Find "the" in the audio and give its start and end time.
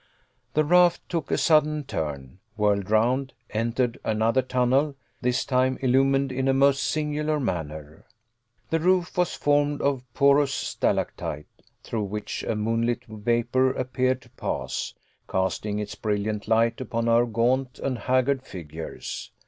0.55-0.63, 8.71-8.79